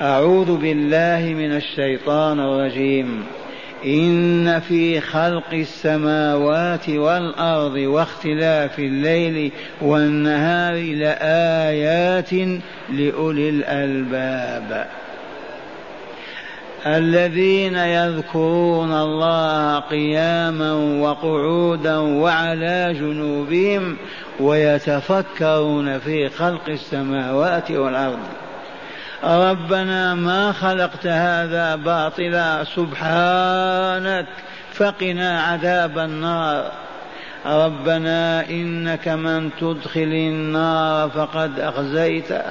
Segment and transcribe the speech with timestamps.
[0.00, 3.24] أعوذ بالله من الشيطان الرجيم.
[3.84, 12.32] إن في خلق السماوات والأرض واختلاف الليل والنهار لآيات
[12.92, 14.86] لأولي الألباب.
[16.86, 20.72] الذين يذكرون الله قياما
[21.02, 23.96] وقعودا وعلى جنوبهم
[24.40, 28.18] ويتفكرون في خلق السماوات والأرض.
[29.24, 34.26] ربنا ما خلقت هذا باطلا سبحانك
[34.72, 36.70] فقنا عذاب النار.
[37.46, 42.42] ربنا إنك من تدخل النار فقد أخزيته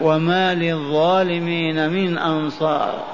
[0.00, 3.04] وما للظالمين من أنصار.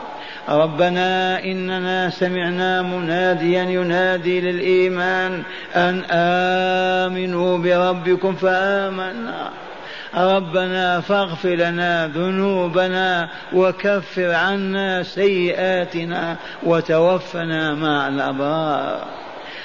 [0.48, 5.42] ربنا إننا سمعنا مناديا ينادي للإيمان
[5.76, 9.50] أن آمنوا بربكم فآمنا.
[10.14, 19.25] ربنا فاغفر لنا ذنوبنا وكفر عنا سيئاتنا وتوفنا مع الأبرار.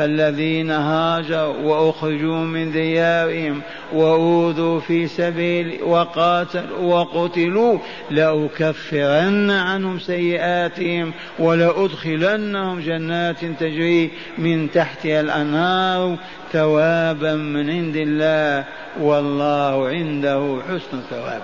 [0.00, 3.62] فالذين هاجروا وأخرجوا من ديارهم
[3.92, 7.78] وأوذوا في سبيل وقاتلوا وقتلوا
[8.10, 16.16] لأكفرن عنهم سيئاتهم ولأدخلنهم جنات تجري من تحتها الأنهار
[16.52, 18.64] ثوابا من عند الله
[19.00, 21.42] والله عنده حسن الثواب.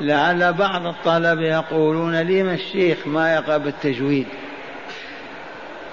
[0.00, 4.26] لعل بعض الطلبة يقولون لما الشيخ ما يقرأ بالتجويد؟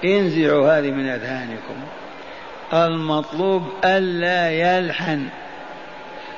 [0.04, 1.74] انزعوا هذه من أذهانكم.
[2.72, 5.28] المطلوب ألا يلحن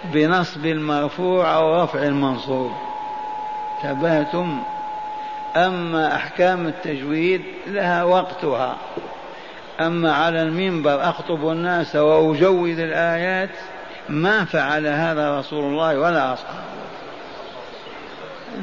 [0.05, 2.73] بنصب المرفوع أو رفع المنصوب.
[3.83, 4.63] تبهتم
[5.57, 8.77] أما أحكام التجويد لها وقتها.
[9.81, 13.51] أما على المنبر أخطب الناس وأجود الآيات
[14.09, 16.73] ما فعل هذا رسول الله ولا أصحابه.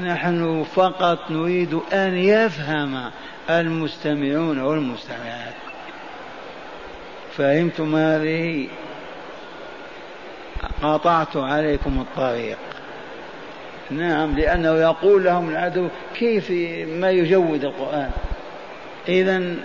[0.03, 3.11] نحن فقط نريد أن يفهم
[3.49, 5.53] المستمعون والمستمعات.
[7.37, 8.67] فهمتم هذه؟
[10.83, 12.57] قطعت عليكم الطريق.
[13.91, 16.51] نعم لأنه يقول لهم العدو كيف
[16.89, 18.11] ما يجود القرآن؟
[19.07, 19.55] إذا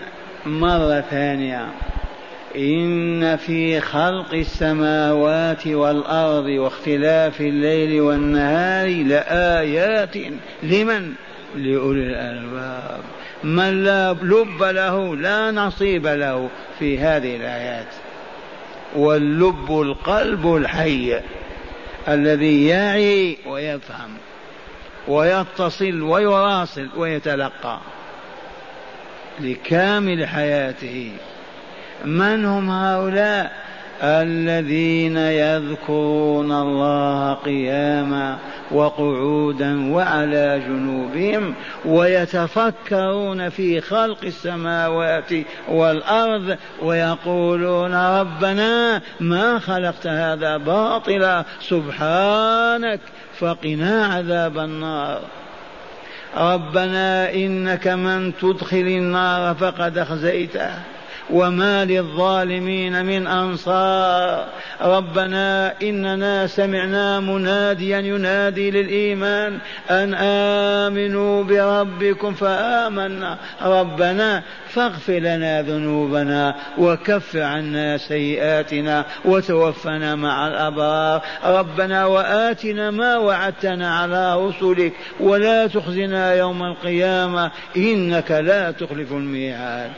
[0.47, 1.69] مرة ثانية.
[2.57, 10.17] إن في خلق السماوات والأرض واختلاف الليل والنهار لآيات.
[10.63, 11.13] لمن؟
[11.55, 13.01] لأولي الألباب.
[13.45, 17.95] من لا لب له لا نصيب له في هذه الآيات.
[18.97, 21.21] واللب القلب الحي
[22.09, 24.11] الذي يعي ويفهم
[25.09, 27.79] ويتصل ويراسل ويتلقى
[29.41, 31.13] لكامل حياته.
[32.05, 33.65] من هم هؤلاء؟
[34.03, 38.39] الذين يذكرون الله قياما
[38.71, 45.33] وقعودا وعلى جنوبهم ويتفكرون في خلق السماوات
[45.69, 53.01] والأرض ويقولون ربنا ما خلقت هذا باطلا سبحانك
[53.39, 55.21] فقنا عذاب النار.
[56.37, 60.94] ربنا إنك من تدخل النار فقد أخزيته.
[61.31, 64.47] وما للظالمين من أنصار.
[64.83, 69.59] ربنا إننا سمعنا مناديا ينادي للإيمان
[69.91, 73.39] أن آمنوا بربكم فآمنا.
[73.63, 81.23] ربنا فاغفر لنا ذنوبنا وكف عنا سيئاتنا وتوفنا مع الأبرار.
[81.45, 89.91] ربنا وآتنا ما وعدتنا على رسلك ولا تخزنا يوم القيامة إنك لا تخلف الميعاد.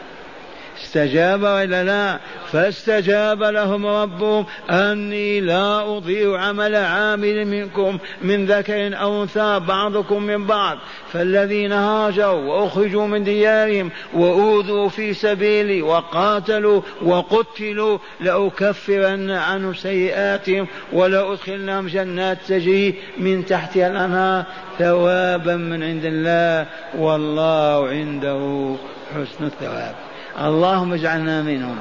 [0.85, 2.19] استجاب ولا لا؟
[2.53, 10.47] فاستجاب لهم ربهم أني لا أضيع عمل عامل منكم من ذكر أو أنثى بعضكم من
[10.47, 10.79] بعض.
[11.13, 22.39] فالذين هاجروا وأخرجوا من ديارهم وأوذوا في سبيلي وقاتلوا وقتلوا لأكفرن عنهم سيئاتهم ولأدخلنهم جنات
[22.49, 24.45] تجري من تحتها الأنهار
[24.79, 26.67] ثوابا من عند الله
[26.99, 28.75] والله عنده
[29.15, 29.95] حسن الثواب.
[30.41, 31.79] اللهم اجعلنا منهم.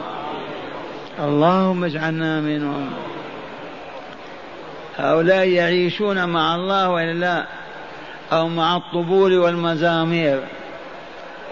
[1.19, 2.91] اللهم اجعلنا منهم.
[4.97, 7.45] هؤلاء يعيشون مع الله وإلا لا
[8.31, 10.43] أو مع الطبول والمزامير.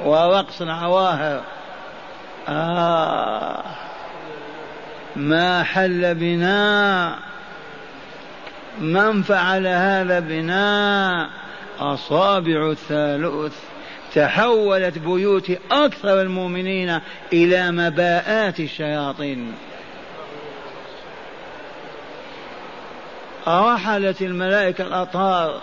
[0.05, 1.41] ورقص العواهر.
[2.49, 3.63] آه.
[5.15, 7.15] ما حل بنا.
[8.81, 11.29] من فعل هذا بنا؟
[11.79, 13.72] أصابع الثالوث.
[14.13, 16.99] تحولت بيوت أكثر المؤمنين
[17.33, 19.53] إلى مباءات الشياطين.
[23.47, 25.61] رحلت الملائكة الأطهار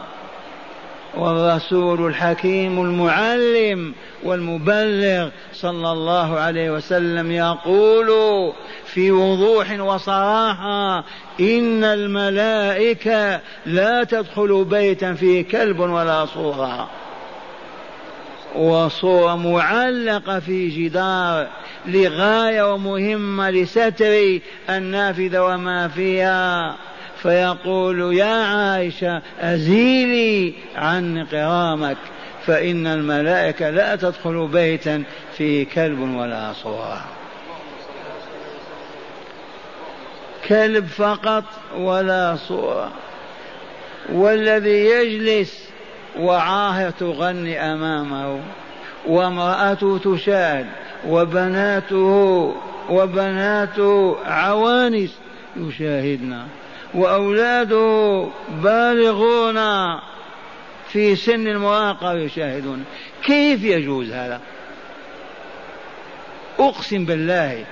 [1.14, 8.52] والرسول الحكيم المعلم والمبلغ صلى الله عليه وسلم يقول
[8.84, 11.04] في وضوح وصراحة
[11.40, 16.90] إن الملائكة لا تدخل بيتا فيه كلب ولا صورة.
[18.56, 21.46] وصورة معلقة في جدار
[21.86, 24.38] لغاية ومهمة لستر
[24.68, 26.76] النافذة وما فيها.
[27.22, 31.96] فيقول يا عائشة أزيلي عن قرامك
[32.46, 35.02] فإن الملائكة لا تدخل بيتا
[35.36, 37.04] فيه كلب ولا صورة
[40.48, 41.44] كلب فقط
[41.76, 42.92] ولا صورة
[44.12, 45.69] والذي يجلس
[46.18, 48.40] وعاهر تغني أمامه
[49.06, 50.66] وامرأته تشاهد
[51.08, 52.54] وبناته
[52.90, 55.18] وبناته عوانس
[55.56, 56.46] يشاهدنا
[56.94, 58.26] وأولاده
[58.62, 59.58] بالغون
[60.88, 62.84] في سن المراهقة يشاهدون.
[63.24, 64.40] كيف يجوز هذا؟
[66.58, 67.64] أقسم بالله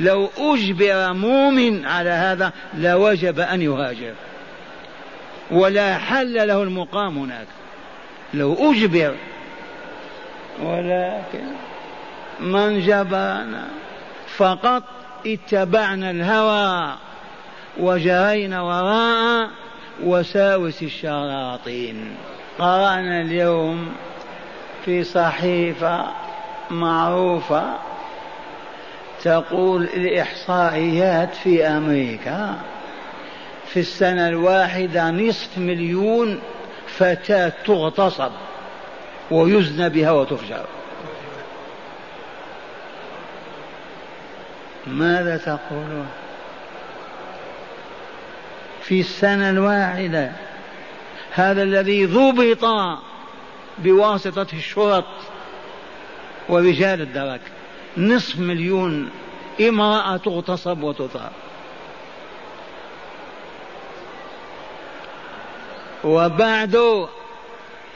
[0.00, 4.12] لو أجبر مؤمن على هذا لوجب أن يهاجر
[5.50, 7.46] ولا حل له المقام هناك.
[8.34, 9.14] لو أجبر.
[10.62, 11.46] ولكن
[12.40, 13.68] من جبرنا
[14.36, 14.82] فقط
[15.26, 16.94] اتبعنا الهوى
[17.78, 19.50] وجرينا وراء
[20.02, 22.16] وساوس الشياطين.
[22.58, 23.92] قرأنا اليوم
[24.84, 26.06] في صحيفة
[26.70, 27.64] معروفة
[29.22, 32.58] تقول الإحصائيات في أمريكا
[33.66, 36.40] في السنة الواحدة نصف مليون
[36.98, 38.30] فتاة تغتصب
[39.30, 40.66] ويزنى بها وتفجر.
[44.86, 46.08] ماذا تقولون؟
[48.82, 50.32] في السنة الواحدة
[51.32, 52.64] هذا الذي ضبط
[53.78, 55.04] بواسطة الشرط
[56.48, 57.40] ورجال الدرك
[57.96, 59.10] نصف مليون
[59.60, 61.32] امرأة تغتصب وتثار
[66.04, 67.06] وبعد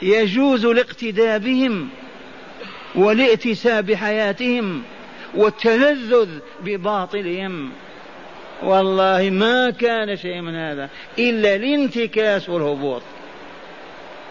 [0.01, 1.89] يجوز الاقتداء بهم
[2.95, 4.83] والائتساء بحياتهم
[5.35, 6.29] والتلذذ
[6.61, 7.71] بباطلهم.
[8.63, 10.89] والله ما كان شيء من هذا
[11.19, 13.01] إلا الانتكاس والهبوط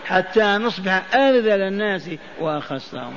[0.04, 3.14] حتى نصبح أرذل الناس وأخصهم.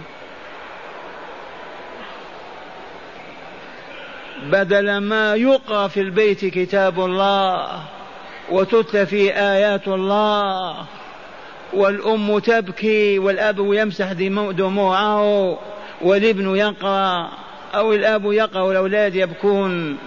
[4.43, 7.83] بدل ما يقرأ في البيت كتاب الله
[8.51, 10.75] وتتلى فيه آيات الله
[11.73, 14.11] والأم تبكي والأب يمسح
[14.51, 15.57] دموعه
[16.01, 17.29] والابن يقرأ
[17.75, 19.97] أو الأب يقرأ والأولاد يبكون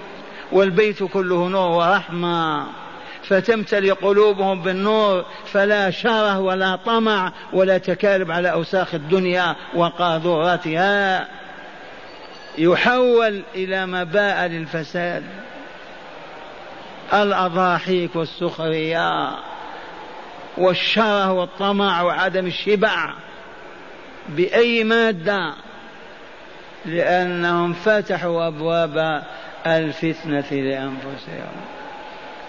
[0.52, 2.66] والبيت كله نور ورحمة.
[3.22, 11.28] فتمتلئ قلوبهم بالنور فلا شره ولا طمع ولا تكالب على أوساخ الدنيا وقاذوراتها.
[12.58, 15.22] يحول إلى مباء للفساد.
[17.14, 19.30] الأضاحيك والسخرية
[20.58, 23.14] والشره والطمع وعدم الشبع
[24.28, 25.54] بأي مادة؟
[26.84, 29.22] لأنهم فتحوا أبواب
[29.66, 31.52] الفتنة لأنفسهم.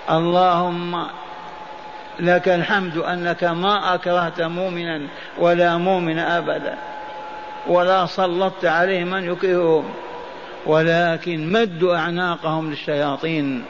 [0.10, 1.06] اللهم
[2.20, 6.78] لك الحمد أنك ما أكرهت مؤمنا ولا مؤمن أبدا
[7.68, 9.90] ولا سلطت عليه من يكرههم
[10.66, 13.66] ولكن مدوا أعناقهم للشياطين.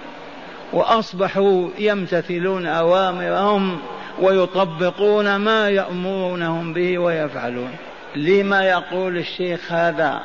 [0.74, 3.80] وأصبحوا يمتثلون أوامرهم
[4.22, 7.72] ويطبقون ما يأمرونهم به ويفعلون.
[8.16, 10.22] لما يقول الشيخ هذا؟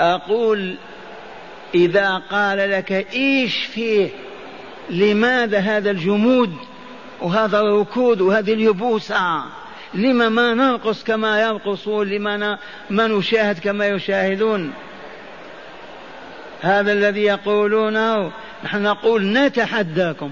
[0.00, 0.76] أقول
[1.74, 4.08] إذا قال لك إيش فيه؟
[4.90, 6.52] لماذا هذا الجمود
[7.22, 9.42] وهذا الركود وهذه اليبوسة؟
[9.94, 12.58] لما ما نرقص كما يرقصون لما
[12.90, 14.72] ما نشاهد كما يشاهدون؟
[16.60, 18.32] هذا الذي يقولونه
[18.64, 20.30] نحن نقول نتحداكم.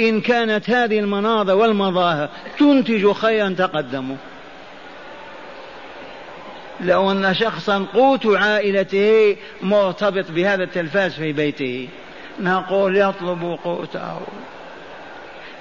[0.00, 4.16] إن كانت هذه المناظر والمظاهر تنتج خيرا تقدموا.
[6.80, 11.88] لو أن شخصا قوت عائلته مرتبط بهذا التلفاز في بيته
[12.40, 14.20] نقول يطلب قوته.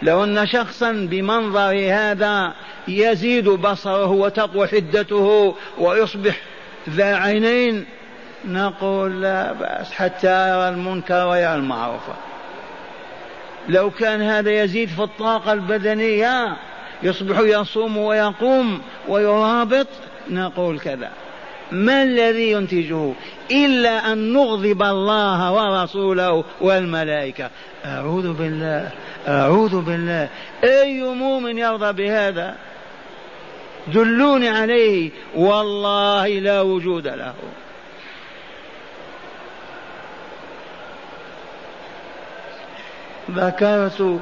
[0.02, 2.54] لو أن شخصا بمنظر هذا
[2.88, 6.36] يزيد بصره وتقوى حدته ويصبح
[6.90, 7.86] ذا عينين
[8.46, 12.02] نقول لا بأس حتى يرى المنكر ويرى المعروف.
[13.70, 16.58] لو كان هذا يزيد في الطاقة البدنية
[17.04, 19.88] يصبح يصوم ويقوم ويرابط
[20.30, 21.10] نقول كذا.
[21.72, 23.14] ما الذي ينتجه
[23.52, 27.50] إلا أن نغضب الله ورسوله والملائكة؟
[27.86, 28.92] أعوذ بالله
[29.28, 30.30] أعوذ بالله.
[30.64, 32.56] أي مؤمن يرضى بهذا؟
[33.88, 37.34] دلوني عليه والله لا وجود له.
[43.32, 44.20] ذكرت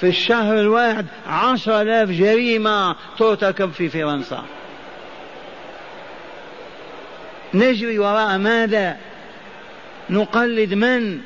[0.00, 4.44] في الشهر الواحد عشر آلاف جريمة ترتكب في فرنسا.
[7.54, 8.96] نجري وراء ماذا؟
[10.10, 11.20] نقلد من؟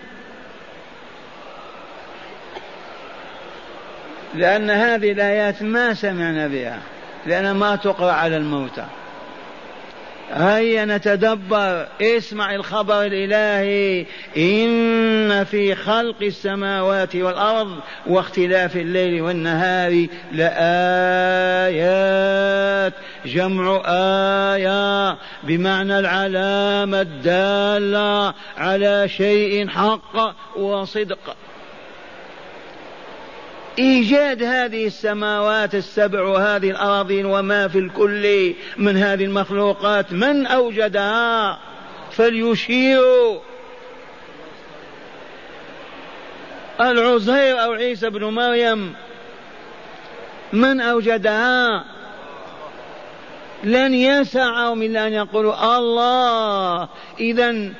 [4.34, 6.78] لأن هذه الآيات ما سمعنا بها
[7.26, 8.86] لأن ما تقرأ على الموتى.
[10.30, 11.86] هيا نتدبر.
[12.02, 14.06] اسمع الخبر الإلهي.
[14.36, 22.10] إن في خلق السماوات والأرض واختلاف الليل والنهار لآيات.
[23.26, 31.36] جمع آية بمعنى العلامة الدالة على شيء حق وصدق.
[33.80, 41.58] إيجاد هذه السماوات السبع وهذه الأراضين وما في الكل من هذه المخلوقات من أوجدها
[42.10, 43.40] فليشيروا.
[46.80, 48.94] العزير أو عيسى بن مريم
[50.52, 51.84] من أوجدها
[53.64, 56.88] لن يسعهم إلا أن يقولوا الله.
[57.20, 57.72] إذا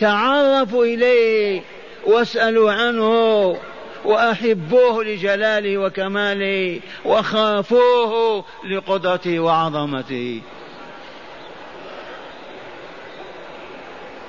[0.00, 1.62] تعرفوا إليه
[2.06, 3.56] واسألوا عنه.
[4.04, 10.40] وأحبوه لجلاله وكماله وخافوه لقدرته وعظمته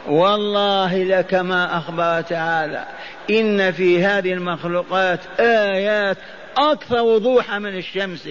[0.08, 2.86] والله لكما أخبر تعالى.
[3.30, 6.18] إن في هذه المخلوقات آيات
[6.58, 8.30] أكثر وضوحا من الشمس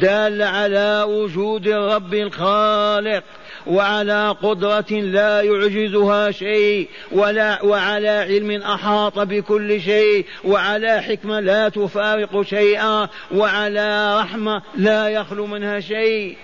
[0.00, 3.24] دال على وجود الرب الخالق.
[3.66, 12.42] وعلى قدرة لا يعجزها شيء ولا وعلى علم أحاط بكل شيء وعلى حكمة لا تفارق
[12.42, 16.36] شيئا وعلى رحمة لا يخلو منها شيء.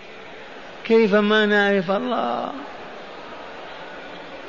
[0.85, 2.53] كيف ما نعرف الله؟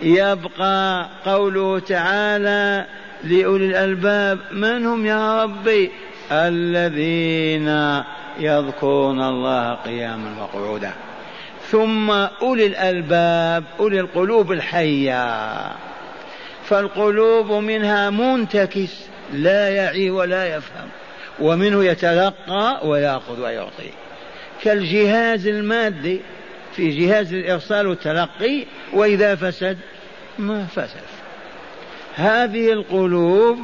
[0.02, 2.86] يبقى قوله تعالى
[3.24, 5.92] لأولي الألباب من هم يا ربي؟
[6.32, 8.04] الذين
[8.40, 10.94] يذكرون الله قياما وقعودا.
[11.74, 15.52] ثم أولي الألباب أولي القلوب الحية.
[16.66, 20.88] فالقلوب منها منتكس لا يعي ولا يفهم
[21.40, 23.90] ومنه يتلقى ويأخذ ويعطي.
[24.64, 26.22] كالجهاز المادي
[26.76, 29.78] في جهاز الإرسال والتلقي وإذا فسد
[30.40, 31.08] ما فسد.
[32.16, 33.60] هذه القلوب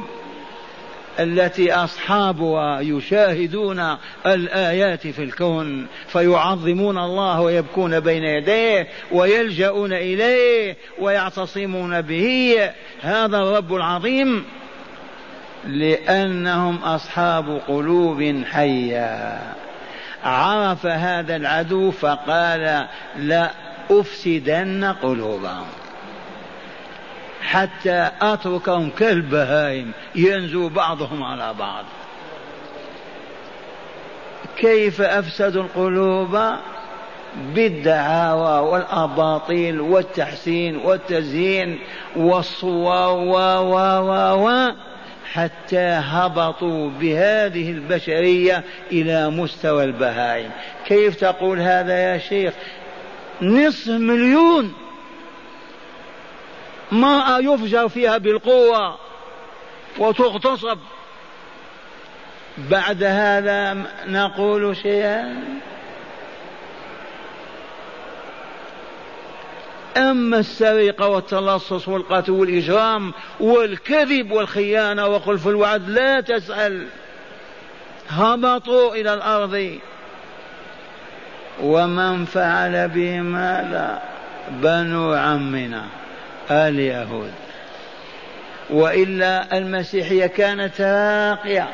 [1.20, 3.96] التي اصحابها يشاهدون
[4.26, 12.70] الآيات في الكون فيعظمون الله ويبكون بين يديه ويلجؤون إليه ويعتصمون به.
[13.02, 14.44] هذا الرب العظيم
[15.66, 19.38] لأنهم أصحاب قلوب حية.
[20.24, 22.86] عرف هذا العدو فقال
[23.18, 23.50] لا
[23.90, 25.79] أفسدن قلوبهم.
[27.42, 31.84] حتى أتركهم كالبهائم ينزو بعضهم على بعض.
[34.56, 36.40] كيف أفسدوا القلوب؟
[37.54, 41.78] بالدعاوى والأباطيل والتحسين والتزيين
[42.16, 44.72] والصور و و و و
[45.32, 50.50] حتى هبطوا بهذه البشرية إلى مستوى البهائم.
[50.86, 52.54] كيف تقول هذا يا شيخ؟
[53.42, 54.72] نصف مليون
[56.92, 58.98] امرأة يفجر فيها بالقوة
[59.98, 60.78] وتغتصب.
[62.58, 65.44] بعد هذا نقول شيئا.
[69.96, 76.86] أما السرقة والتلصص والقتل والإجرام والكذب والخيانة وخلف الوعد لا تسأل.
[78.08, 79.78] هبطوا إلى الأرض.
[81.62, 84.02] ومن فعل بهم هذا
[84.50, 85.99] بنو عمنا.
[86.50, 87.32] اليهود
[88.70, 91.68] وإلا المسيحية كانت راقية.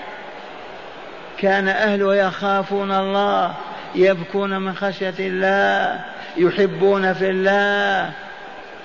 [1.39, 3.55] كان أهلها يخافون الله
[3.95, 6.01] يبكون من خشية الله
[6.37, 8.13] يحبون في الله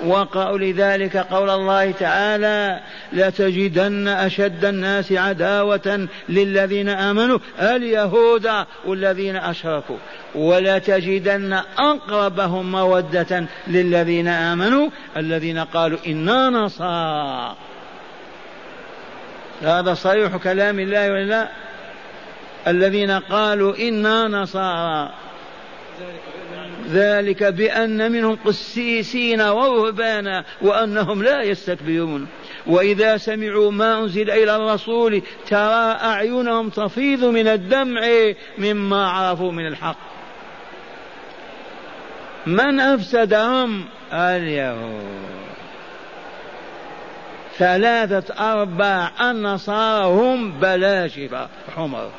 [0.06, 2.80] وقعوا لذلك قول الله تعالى
[3.14, 8.50] لتجدن أشد الناس عداوة للذين آمنوا اليهود
[8.86, 9.98] والذين أشركوا.
[10.36, 17.56] ولتجدن أقربهم مودة للذين آمنوا الذين قالوا إنا نصارى.
[19.62, 21.48] هذا صريح كلام الله ولا لا
[22.68, 25.14] الذين قالوا إنا نصارى.
[26.92, 32.28] ذلك بأن منهم قسيسين ورهبانا وأنهم لا يستكبرون.
[32.68, 38.02] وإذا سمعوا ما أنزل إلى الرسول ترى أعينهم تفيض من الدمع
[38.58, 39.98] مما عرفوا من الحق.
[42.46, 45.22] من أفسدهم؟ اليهود.
[47.58, 51.50] ثلاثة أرباع النصارى هم بلاشفة.
[51.76, 52.10] حمر.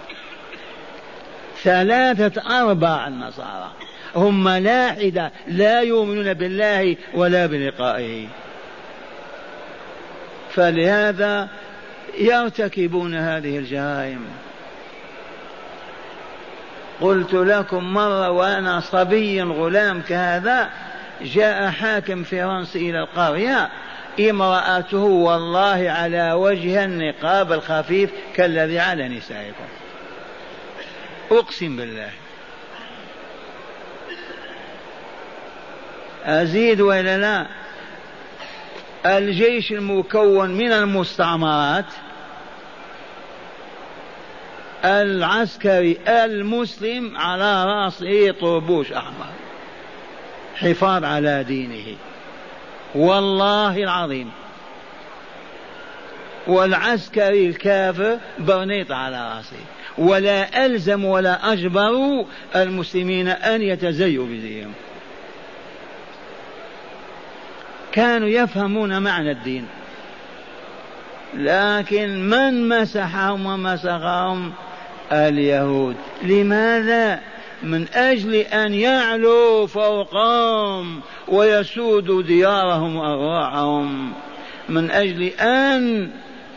[1.62, 3.71] ثلاثة أرباع النصارى.
[4.16, 8.26] هم ملاحدة لا يؤمنون بالله ولا بلقائه.
[10.50, 11.49] فلهذا
[12.19, 14.25] يرتكبون هذه الجرائم.
[17.00, 20.71] قلت لكم مرة وأنا صبي غلام كهذا
[21.23, 23.69] جاء حاكم فرنسي إلى القرية
[24.21, 29.64] امرأته والله على وجه النقاب الخفيف كالذي على نسائكم.
[31.31, 32.11] أقسم بالله.
[36.25, 37.47] أزيد ولا لا؟
[39.19, 41.85] الجيش المكون من المستعمرات
[44.85, 49.26] العسكري المسلم على راسه طربوش أحمر
[50.57, 51.97] حفاظ على دينه.
[52.95, 54.31] والله العظيم
[56.47, 59.57] والعسكري الكافر برنيط على رأسه.
[59.99, 62.25] ولا ألزم ولا أجبر
[62.57, 64.73] المسلمين أن يتزيوا بزيهم
[67.92, 69.66] كانوا يفهمون معنى الدين.
[71.34, 74.52] لكن من مسحهم ومسخهم؟
[75.12, 75.96] اليهود.
[76.22, 77.20] لماذا؟
[77.62, 84.12] من أجل أن يعلوا فوقهم ويسودوا ديارهم وأرواحهم.
[84.68, 86.11] من أجل أن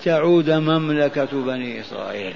[0.04, 2.34] تعود مملكة بني إسرائيل.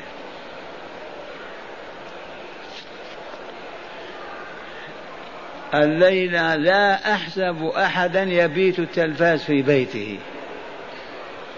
[5.74, 10.18] الليلة لا أحسب أحدا يبيت التلفاز في بيته.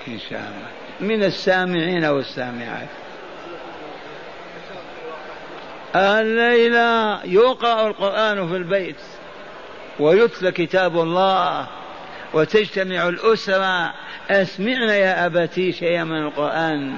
[0.07, 0.71] إن شاء الله.
[0.99, 2.87] من السامعين والسامعات.
[5.95, 8.95] الليلة يقرأ القرآن في البيت
[9.99, 11.67] ويتلى كتاب الله
[12.33, 13.93] وتجتمع الأسرة.
[14.29, 16.95] أسمعنا يا أبتي شيئا من القرآن.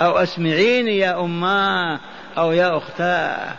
[0.00, 2.00] أو أسمعيني يا أماه
[2.38, 3.54] أو يا أختاه.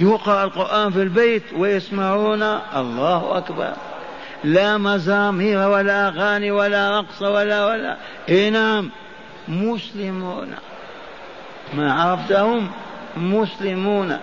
[0.00, 2.42] يقرأ القرآن في البيت ويسمعون
[2.76, 3.72] الله أكبر.
[4.44, 7.96] لا مزامير ولا أغاني ولا رقص ولا ولا.
[8.28, 8.90] إيه نعم
[9.48, 10.54] مسلمون.
[11.74, 12.70] ما عرفتهم؟
[13.16, 14.18] مسلمون.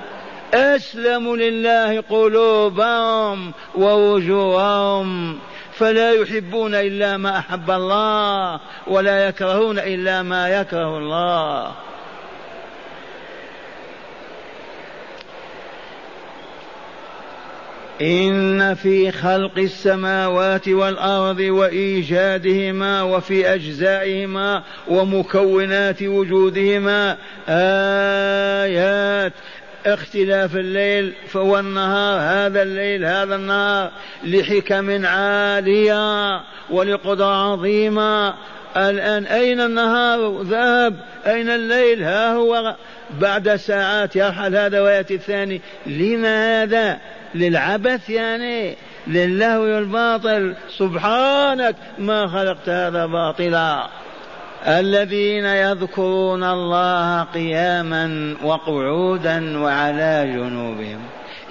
[0.53, 5.39] أسلموا لله قلوبهم ووجوههم.
[5.73, 11.71] فلا يحبون إلا ما أحب الله ولا يكرهون إلا ما يكره الله.
[18.03, 27.17] إن في خلق السماوات والأرض وإيجادهما وفي أجزائهما ومكونات وجودهما
[27.49, 29.33] آيات.
[29.85, 33.91] اختلاف الليل فهو النهار هذا الليل هذا النهار.
[34.23, 38.33] لحكم عالية ولقدرة عظيمة.
[38.77, 40.95] الآن أين النهار؟ ذهب.
[41.25, 42.75] أين الليل؟ ها هو.
[43.19, 45.61] بعد ساعات يرحل هذا ويأتي الثاني.
[45.85, 46.99] لماذا؟
[47.35, 48.75] للعبث يعني
[49.07, 50.55] للهو والباطل.
[50.77, 53.87] سبحانك ما خلقت هذا باطلا.
[54.67, 60.99] الذين يذكرون الله قياما وقعودا وعلى جنوبهم.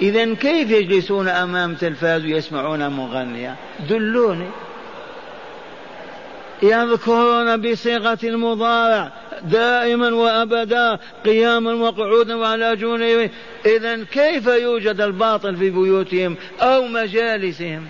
[0.02, 3.54] إذا كيف يجلسون أمام تلفاز ويسمعون مغنيا
[3.88, 4.46] دلوني.
[6.62, 13.30] يذكرون بصيغة المضارع دائما وأبدا قياما وقعودا وعلى جنوبهم.
[13.66, 17.86] إذا كيف يوجد الباطل في بيوتهم أو مجالسهم؟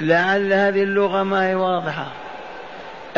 [0.00, 2.27] لعل هذه اللغة ما هي واضحة.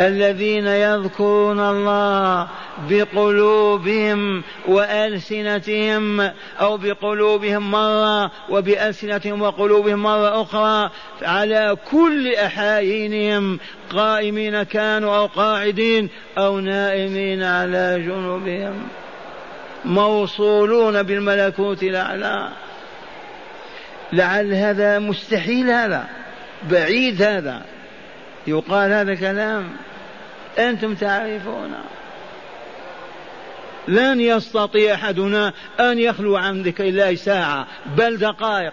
[0.00, 2.48] الذين يذكرون الله
[2.90, 6.20] بقلوبهم وألسنتهم
[6.60, 10.90] أو بقلوبهم مرة وبألسنتهم وقلوبهم مرة أخرى
[11.22, 13.58] على كل أحايينهم
[13.90, 16.08] قائمين كانوا أو قاعدين
[16.38, 18.88] أو نائمين على جنوبهم
[19.84, 22.48] موصولون بالملكوت الأعلى.
[24.12, 26.08] لعل هذا مستحيل هذا
[26.70, 27.62] بعيد هذا.
[28.46, 29.68] يقال هذا كلام.
[30.58, 31.74] أنتم تعرفون.
[33.88, 38.72] لن يستطيع أحدنا أن يخلو عن ذكر الله ساعة بل دقائق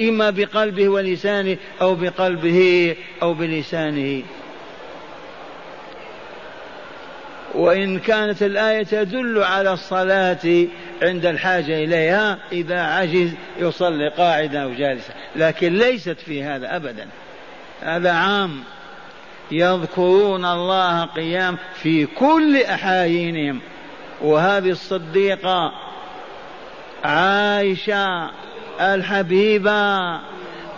[0.00, 4.22] إما بقلبه ولسانه أو بقلبه أو بلسانه.
[7.54, 10.66] وإن كانت الآية تدل على الصلاة
[11.02, 17.08] عند الحاجة إليها إذا عجز يصلي قاعدا أو جالسا لكن ليست في هذا أبدا.
[17.82, 18.64] هذا عام.
[19.50, 23.60] يذكرون الله قيام في كل أحايينهم.
[24.20, 25.72] وهذه الصديقة
[27.04, 28.30] عائشة
[28.80, 30.20] الحبيبة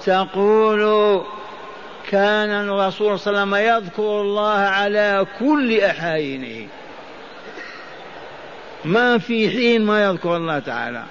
[0.06, 1.22] تقول
[2.10, 6.68] كان الرسول صلى الله عليه وسلم يذكر الله على كل أحاينه
[8.84, 11.04] ما في حين ما يذكر الله تعالى.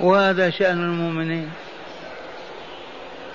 [0.00, 1.50] وهذا شأن المؤمنين.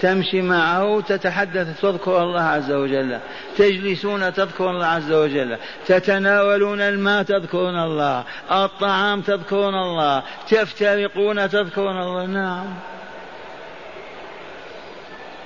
[0.06, 3.20] تمشي معه تتحدث تذكر الله عز وجل
[3.58, 12.26] تجلسون تذكرون الله عز وجل تتناولون الماء تذكرون الله الطعام تذكرون الله تفترقون تذكرون الله.
[12.26, 12.65] نعم.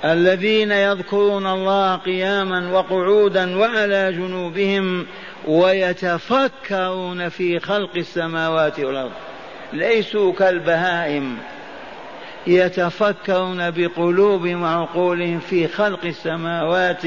[0.04, 5.06] الذين يذكرون الله قياما وقعودا وعلى جنوبهم
[5.46, 9.12] ويتفكرون في خلق السماوات والأرض
[9.72, 11.38] ليسوا كالبهائم.
[12.46, 17.00] يتفكرون بقلوبهم وعقولهم في خلق السماوات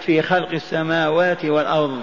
[0.00, 2.02] في خلق السماوات والأرض.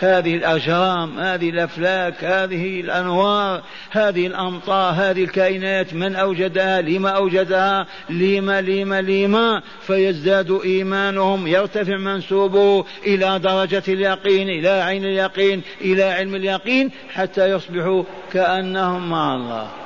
[0.00, 8.60] هذه الأجرام هذه الأفلاك هذه الأنوار هذه الأمطار هذه الكائنات من أوجدها؟ لما أوجدها؟ لما
[8.60, 16.90] لما لما؟ فيزداد إيمانهم يرتفع منسوبه إلى درجة اليقين إلى عين اليقين إلى علم اليقين
[17.12, 19.85] حتى يصبحوا كأنهم مع الله.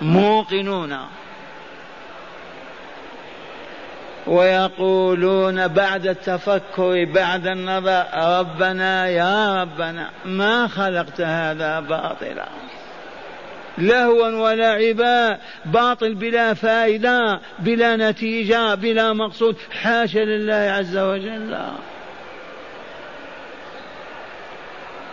[0.00, 0.96] موقنون.
[4.26, 12.48] ويقولون بعد التفكر بعد النظر ربنا يا ربنا ما خلقت هذا باطلا.
[13.78, 19.56] لهوا ولعبا باطل بلا فائدة بلا نتيجة بلا مقصود.
[19.82, 21.56] حاشا لله عز وجل.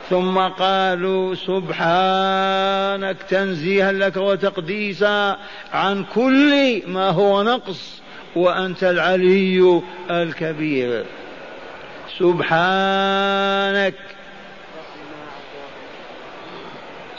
[0.09, 5.37] ثم قالوا سبحانك تنزيها لك وتقديسا
[5.73, 8.01] عن كل ما هو نقص
[8.35, 11.05] وأنت العلي الكبير.
[12.19, 13.95] سبحانك.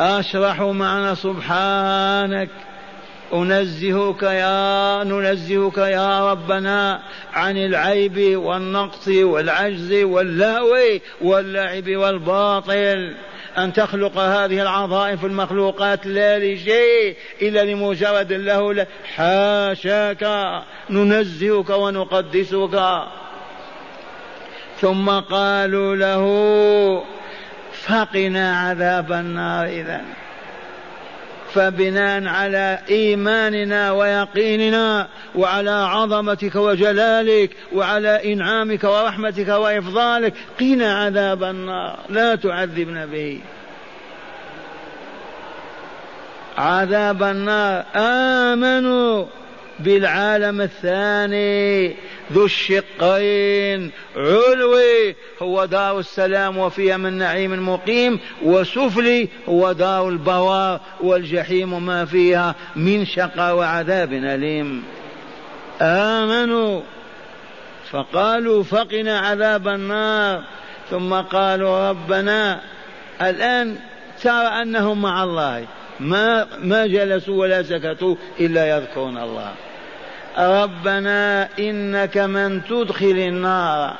[0.00, 2.50] أشرح معنى سبحانك.
[3.32, 10.76] أنزهك يا ننزهك يا ربنا عن العيب والنقص والعجز واللهو
[11.20, 13.14] واللعب والباطل.
[13.58, 20.24] أن تخلق هذه العظائم في المخلوقات لا لشيء إلا لمجرد له حاشاك
[20.90, 23.02] ننزهك ونقدسك.
[24.80, 26.24] ثم قالوا له
[27.72, 30.00] فقنا عذاب النار إذا
[31.54, 41.98] فبناء على إيماننا ويقيننا وعلى عظمتك وجلالك وعلى إنعامك ورحمتك وإفضالك قنا عذاب النار.
[42.08, 43.40] لا تعذبنا به.
[46.58, 47.84] عذاب النار.
[47.96, 49.24] آمنوا
[49.80, 51.96] بالعالم الثاني.
[52.32, 53.90] ذو الشقين.
[54.16, 58.20] علوي هو دار السلام وفيها من نعيم مقيم.
[58.42, 64.84] وسفلي هو دار البوار والجحيم ما فيها من شقى وعذاب أليم.
[65.80, 66.80] آمنوا.
[67.90, 70.42] فقالوا فقنا عذاب النار.
[70.90, 72.60] ثم قالوا ربنا
[73.22, 73.76] الآن
[74.22, 75.66] ترى أنهم مع الله.
[76.00, 79.54] ما ما جلسوا ولا سكتوا إلا يذكرون الله.
[80.38, 83.96] ربنا إنك من تدخل النار.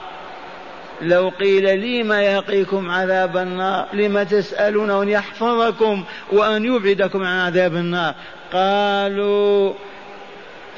[1.03, 7.75] لو قيل لي ما يقيكم عذاب النار لم تسألون أن يحفظكم وأن يبعدكم عن عذاب
[7.75, 8.15] النار؟
[8.53, 9.75] قالوا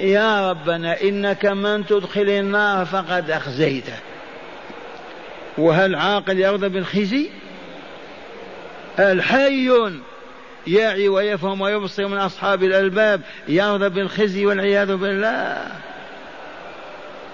[0.00, 3.96] يا ربنا إنك من تدخل النار فقد أخزيته.
[5.58, 7.30] وهل عاقل يرضى بالخزي؟
[8.98, 9.70] الحي
[10.66, 15.66] يعي ويفهم ويبصر من أصحاب الألباب يرضى بالخزي والعياذ بالله.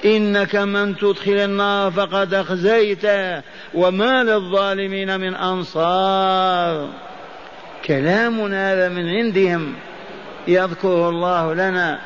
[0.05, 3.43] إنك من تدخل النار فقد أخزيته
[3.75, 6.89] وما للظالمين من أنصار.
[7.87, 9.75] كلامنا هذا من عندهم
[10.49, 11.99] يذكره الله لنا.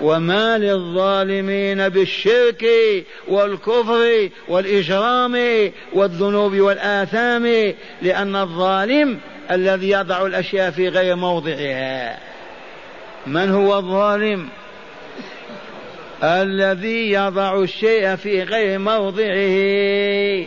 [0.00, 2.64] وما للظالمين بالشرك
[3.28, 5.36] والكفر والإجرام
[5.92, 9.18] والذنوب والآثام لأن الظالم
[9.54, 12.18] الذي يضع الأشياء في غير موضعها.
[13.26, 14.48] من هو الظالم؟
[16.22, 20.46] الذي يضع الشيء في غير موضعه.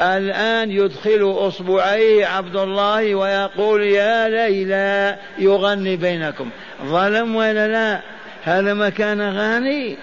[0.00, 6.50] الآن يدخل أصبعيه عبد الله ويقول يا ليلى يغني بينكم.
[6.84, 8.00] ظلم ولا لا؟
[8.42, 9.96] هذا مكان غني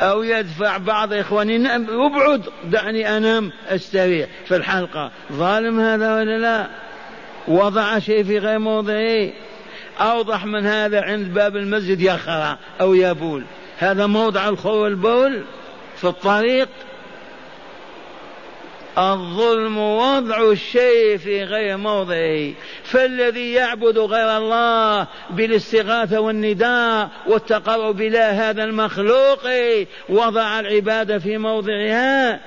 [0.00, 4.28] أو يدفع بعض إخواني نعم ابعد دعني أنام أستريح.
[4.46, 6.83] في الحلقة ظالم هذا ولا لا؟
[7.48, 9.30] وضع شيء في غير موضعه.
[10.00, 13.44] أوضح من هذا عند باب المسجد يخرى أو يبول
[13.78, 15.42] هذا موضع الخو والبول
[15.96, 16.68] في الطريق.
[18.98, 22.52] الظلم وضع الشيء في غير موضعه.
[22.84, 29.46] فالذي يعبد غير الله بالاستغاثة والنداء والتقرب إلى هذا المخلوق
[30.08, 32.40] وضع العبادة في موضعها.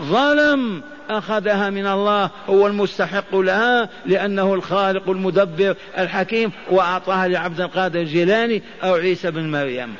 [0.00, 8.62] ظلم أخذها من الله هو المستحق لها لأنه الخالق المدبر الحكيم وأعطاها لعبد القادر الجيلاني
[8.82, 9.94] أو عيسى بن مريم.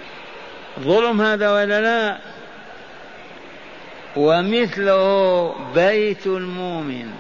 [0.81, 2.17] ظلم هذا ولا لا؟
[4.17, 7.11] ومثله بيت المؤمن.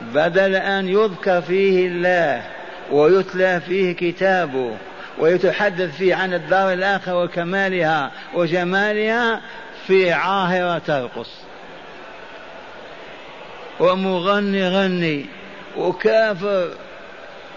[0.00, 2.42] بدل أن يذكر فيه الله
[2.90, 4.76] ويتلى فيه كتابه
[5.18, 9.40] ويتحدث فيه عن الدار الآخرة وكمالها وجمالها
[9.86, 11.41] في عاهرة ترقص.
[13.82, 15.26] ومغني غني
[15.76, 16.68] وكافر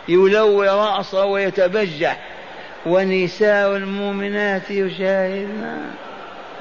[0.09, 2.19] يلوي رأسه ويتبجح.
[2.85, 5.81] ونساء المؤمنات يشاهدن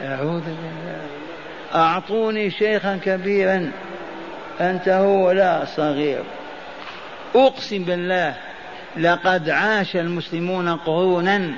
[0.00, 1.00] أعوذ بالله.
[1.74, 3.70] أعطوني شيخا كبيرا.
[4.61, 6.22] أنت هو لا صغير.
[7.35, 8.35] أقسم بالله
[8.96, 11.50] لقد عاش المسلمون قرونا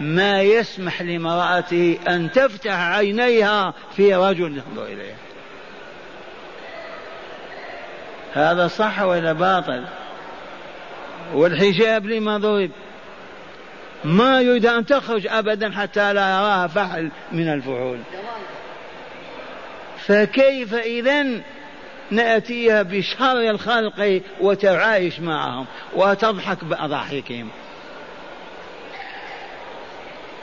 [0.00, 5.23] ما يسمح لامرأته أن تفتح عينيها في رجل ينظر إليها.
[8.34, 9.84] هذا صح ولا باطل؟
[11.34, 12.70] والحجاب لما ضرب.
[14.04, 17.98] ما يريد أن تخرج أبدا حتى لا يراها فحل من الفحول.
[19.98, 21.24] فكيف إذا
[22.10, 25.66] نأتيها بشر الخلق وتعايش معهم
[25.96, 27.48] وتضحك بضحكهم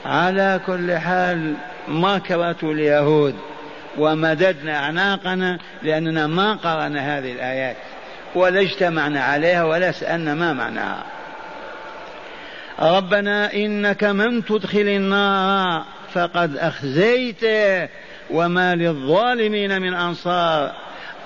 [0.04, 1.54] على كل حال
[1.88, 3.34] مكرة اليهود.
[3.98, 7.76] ومددنا أعناقنا لأننا ما قرأنا هذه الآيات
[8.34, 11.04] ولا اجتمعنا عليها ولا سألنا ما معناها.
[12.80, 17.88] ربنا إنك من تدخل النار فقد أخزيته
[18.30, 20.72] وما للظالمين من أنصار.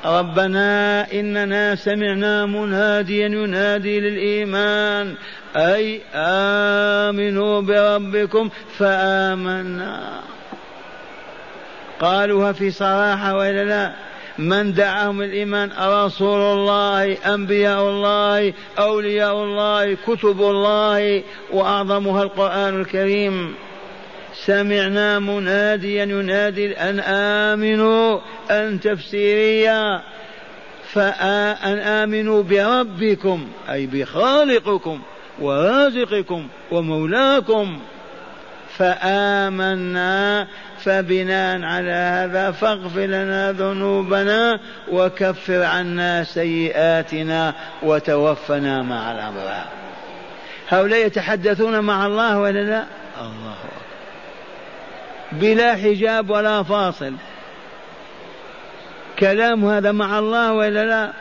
[0.05, 5.15] ربنا إننا سمعنا مناديا ينادي للإيمان.
[5.57, 10.21] أي آمنوا بربكم فآمنا.
[12.01, 13.93] قالوها في صراحة وإلا لا؟
[14.39, 23.55] من دعاهم الإيمان رسول الله أنبياء الله أولياء الله كتب الله وأعظمها القرآن الكريم.
[24.35, 30.03] سمعنا مناديا ينادي أن آمنوا أن تفسيريا
[30.93, 35.03] فأن آمنوا بربكم أي بخالقكم
[35.41, 37.79] ورازقكم ومولاكم.
[38.79, 40.47] فآمنا
[40.87, 44.61] فبناء على هذا فاغفر لنا ذنوبنا
[44.93, 49.67] وكفر عنا سيئاتنا وتوفنا مع الأبرار.
[50.69, 52.85] هؤلاء يتحدثون مع الله ولا لا؟
[53.21, 53.87] الله أكبر.
[55.33, 57.13] بلا حجاب ولا فاصل.
[59.19, 61.13] كلام هذا مع الله ولا لا؟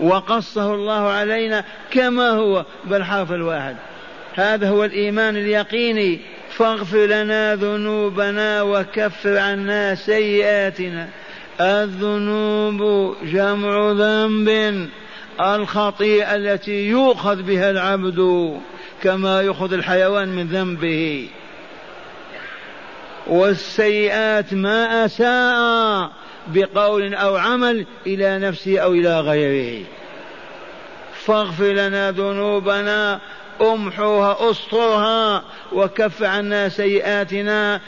[0.00, 3.76] وقصه الله علينا كما هو بالحرف الواحد.
[4.34, 6.20] هذا هو الإيمان اليقيني.
[6.56, 11.08] فاغفر لنا ذنوبنا وكفر عنا سيئاتنا.
[11.60, 14.88] الذنوب جمع ذنب.
[15.40, 18.52] الخطيئة التي يؤخذ بها العبد
[19.02, 21.28] كما يؤخذ الحيوان من ذنبه.
[23.26, 26.10] والسيئات ما أساء
[26.46, 29.84] بقول أو عمل إلى نفسه أو إلى غيره.
[31.24, 33.20] فاغفر لنا ذنوبنا
[33.60, 37.80] أمحوها اسطرها وكف عنا سيئاتنا.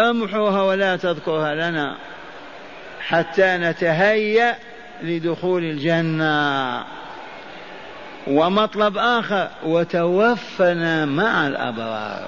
[0.00, 1.96] أمحوها ولا تذكرها لنا
[3.00, 4.56] حتى نتهيأ
[5.02, 6.84] لدخول الجنة.
[8.26, 12.26] ومطلب آخر وتوفنا مع الأبرار.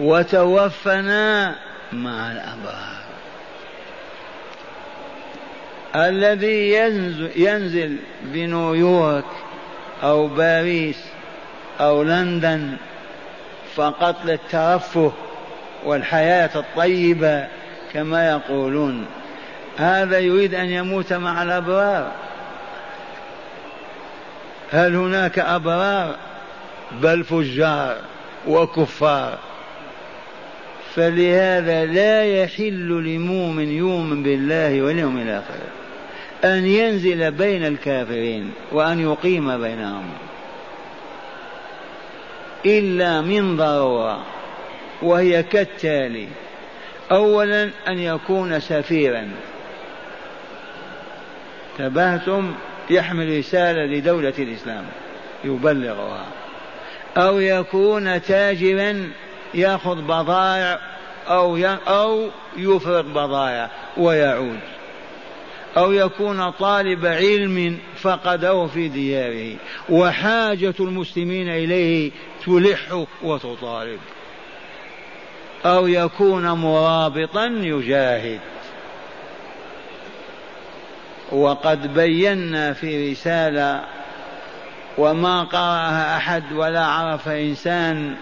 [0.00, 1.56] وتوفنا
[1.92, 3.02] مع الأبرار.
[5.96, 9.24] الذي ينزل, ينزل بنيويورك
[10.02, 11.04] أو باريس
[11.80, 12.76] أو لندن
[13.74, 15.12] فقط للترفه
[15.84, 17.46] والحياة الطيبة
[17.92, 19.06] كما يقولون.
[19.76, 22.12] هذا يريد أن يموت مع الأبرار.
[24.72, 26.16] هل هناك أبرار؟
[26.92, 27.96] بل فجار
[28.46, 29.38] وكفار.
[30.94, 35.81] فلهذا لا يحل لمؤمن يؤمن بالله واليوم الآخر.
[36.44, 40.10] أن ينزل بين الكافرين وأن يقيم بينهم.
[42.66, 44.24] إلا من ضرورة
[45.02, 46.28] وهي كالتالي
[47.12, 49.30] أولا أن يكون سفيرا.
[51.78, 52.54] تبهتم
[52.90, 54.84] يحمل رسالة لدولة الإسلام
[55.44, 56.26] يبلغها.
[57.16, 59.10] أو يكون تاجرا
[59.54, 60.78] يأخذ بضائع
[61.28, 61.56] أو
[61.88, 64.58] أو يفرق بضائع ويعود.
[65.76, 69.56] أو يكون طالب علم فقده في دياره.
[69.88, 72.10] وحاجة المسلمين إليه
[72.46, 74.00] تلح وتطالب.
[75.66, 78.40] أو يكون مرابطا يجاهد.
[81.32, 83.84] وقد بينا في رسالة
[84.98, 88.14] وما قرأها أحد ولا عرف إنسان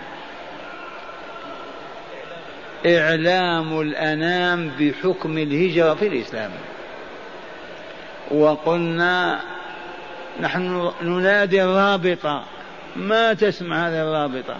[2.86, 6.50] إعلام الأنام بحكم الهجرة في الإسلام.
[8.30, 9.40] وقلنا
[10.40, 12.44] نحن ننادي الرابطة.
[12.96, 14.56] ما تسمع هذه الرابطة؟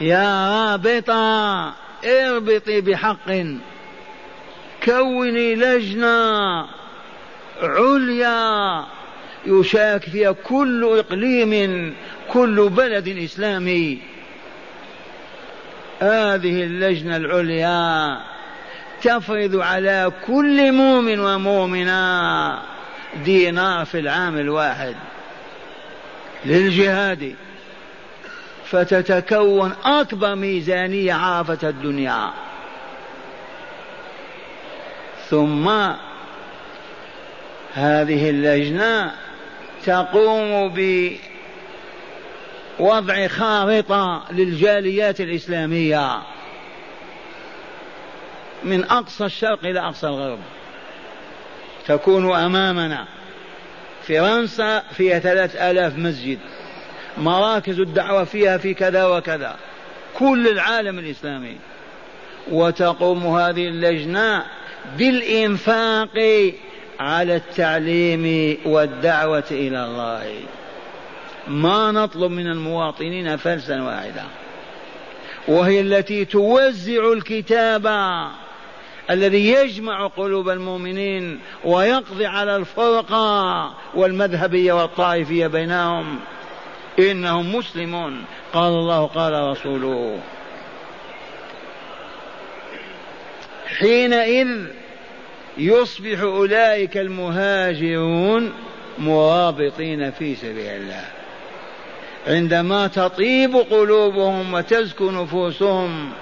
[0.00, 1.72] يا رابطة
[2.04, 3.30] اربطي بحق.
[4.84, 6.66] كوني لجنة
[7.62, 8.84] عليا.
[9.46, 11.94] يشارك فيها كل إقليم
[12.32, 14.02] كل بلد إسلامي.
[16.00, 18.18] هذه اللجنة العليا.
[19.02, 22.58] تفرض على كل مؤمن ومؤمنة
[23.24, 24.96] دينار في العام الواحد
[26.44, 27.34] للجهاد
[28.64, 32.30] فتتكون أكبر ميزانية عرفت الدنيا.
[35.28, 35.68] ثم
[37.74, 39.12] هذه اللجنة
[39.84, 40.74] تقوم
[42.78, 46.31] بوضع خارطة للجاليات الإسلامية.
[48.64, 50.38] من أقصى الشرق إلى أقصى الغرب.
[51.86, 53.06] تكون أمامنا.
[54.08, 56.38] فرنسا فيها ثلاث آلاف مسجد.
[57.18, 59.56] مراكز الدعوة فيها في كذا وكذا.
[60.18, 61.56] كل العالم الإسلامي.
[62.50, 64.44] وتقوم هذه اللجنة
[64.98, 66.52] بالإنفاق
[67.00, 70.40] على التعليم والدعوة إلى الله.
[71.48, 74.24] ما نطلب من المواطنين فلسا واحدا.
[75.48, 77.86] وهي التي توزع الكتاب
[79.10, 86.18] الذي يجمع قلوب المؤمنين ويقضي على الفرقة والمذهبية والطائفية بينهم.
[86.98, 88.24] إنهم مسلمون.
[88.52, 90.18] قال الله قال رسوله.
[93.78, 94.66] حينئذ
[95.58, 98.52] يصبح أولئك المهاجرون
[98.98, 101.04] مرابطين في سبيل الله.
[102.26, 106.12] عندما تطيب قلوبهم وتزكو نفوسهم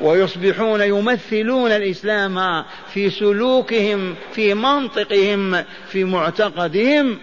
[0.00, 7.18] ويصبحون يمثلون الإسلام في سلوكهم في منطقهم في معتقدهم.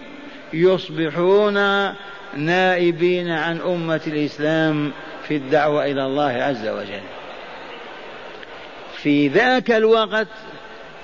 [0.54, 1.54] يصبحون
[2.36, 4.92] نائبين عن أمة الإسلام
[5.28, 7.02] في الدعوة إلى الله عز وجل.
[8.96, 10.28] في ذاك الوقت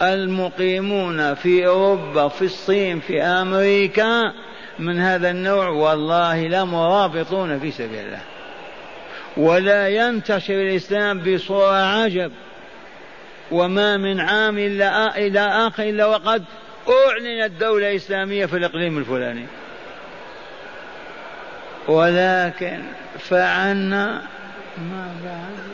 [0.01, 4.33] المقيمون في أوروبا في الصين في أمريكا
[4.79, 8.36] من هذا النوع والله لمرابطون في سبيل الله.
[9.37, 12.31] ولا ينتشر الإسلام بصورة عجب.
[13.51, 16.43] وما من عام إلا إلى آخر إلا وقد
[16.89, 19.45] أعلنت دولة إسلامية في الإقليم الفلاني.
[21.87, 22.83] ولكن
[23.19, 24.21] فعلنا
[24.77, 25.67] ما فعلنا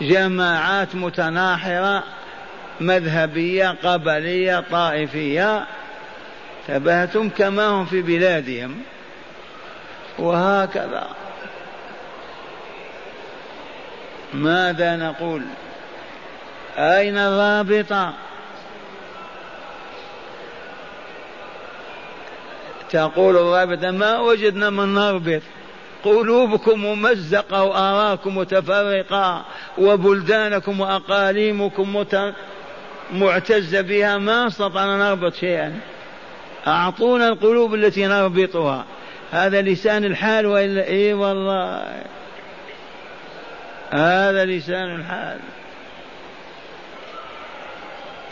[0.00, 2.04] جماعات متناحرة
[2.80, 5.66] مذهبية قبلية طائفية.
[6.68, 8.82] تبهتم كما هم في بلادهم.
[10.18, 11.08] وهكذا.
[14.34, 15.42] ماذا نقول؟
[16.78, 18.12] أين الرابطة
[22.90, 25.42] تقول الرابطة ما وجدنا من نربط.
[26.04, 29.44] قلوبكم ممزقة وآراكم متفرقة
[29.78, 32.34] وبلدانكم وأقاليمكم مت...
[33.12, 34.18] معتزة بها.
[34.18, 35.80] ما استطعنا نربط شيئا.
[36.66, 38.84] أعطونا القلوب التي نربطها.
[39.30, 41.92] هذا لسان الحال وإلا إيه والله.
[43.92, 45.38] هذا لسان الحال.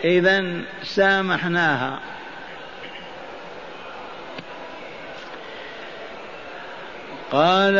[0.04, 0.44] إذا
[0.82, 2.00] سامحناها.
[7.32, 7.76] قال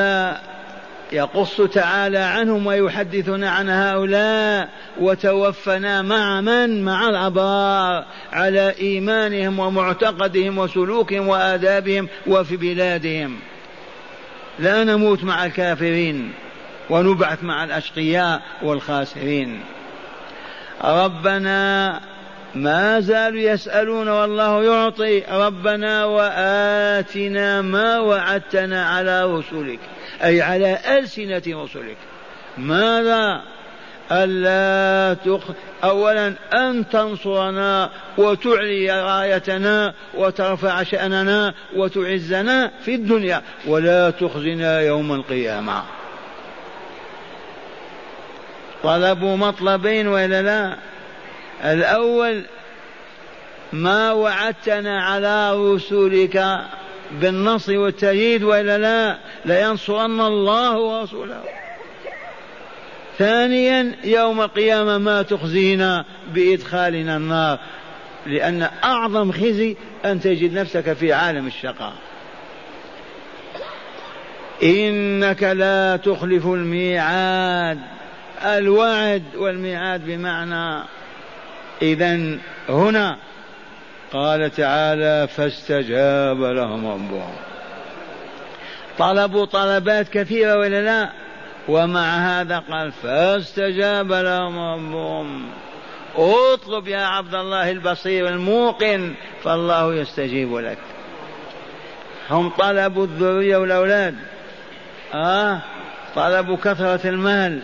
[1.13, 4.69] يقص تعالى عنهم ويحدثنا عن هؤلاء
[5.01, 13.39] وتوفنا مع من؟ مع الابرار على إيمانهم ومعتقدهم وسلوكهم وآدابهم وفي بلادهم.
[14.59, 16.33] لا نموت مع الكافرين.
[16.91, 19.61] ونبعث مع الأشقياء والخاسرين.
[20.85, 22.01] ربنا
[22.55, 25.23] ما زالوا يسألون والله يعطي.
[25.31, 29.79] ربنا وآتنا ما وعدتنا على رسلك.
[30.25, 31.97] أي على ألسنة رسلك.
[32.59, 33.43] ماذا؟
[34.13, 35.43] ألا تخ...
[35.85, 43.43] أولا أن تنصرنا وتعلي رايتنا وترفع شأننا وتعزنا في الدنيا.
[43.67, 45.83] ولا تخزنا يوم القيامة.
[48.83, 50.77] طلبوا مطلبين وإلا لا؟
[51.73, 52.45] الأول
[53.73, 56.61] ما وعدتنا على رسلك
[57.13, 61.43] بالنصر والتأييد وإلا لا؟ لينصرن الله ورسوله.
[63.19, 66.05] ثانيا يوم القيامة ما تخزينا
[66.35, 67.59] بإدخالنا النار.
[68.27, 71.93] لأن أعظم خزي أن تجد نفسك في عالم الشقاء.
[74.63, 77.79] إنك لا تخلف الميعاد.
[78.45, 80.85] الوعد والميعاد بمعنى
[81.83, 82.39] إذا
[82.69, 83.17] هنا
[84.13, 87.33] قال تعالى فاستجاب لهم ربهم.
[88.99, 91.11] طلبوا طلبات كثيرة ولا لا؟
[91.69, 95.47] ومع هذا قال فاستجاب لهم ربهم.
[96.17, 99.15] اطلب يا عبد الله البصير الموقن
[99.45, 100.79] فالله يستجيب لك.
[102.31, 104.15] هم طلبوا الذرية والأولاد.
[105.15, 105.61] آه
[106.17, 107.63] طلبوا كثرة المال.